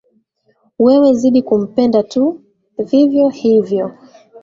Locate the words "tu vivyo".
2.11-3.25